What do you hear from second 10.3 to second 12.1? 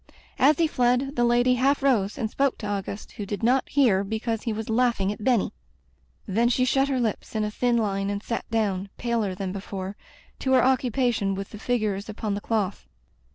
to her occupation with the figures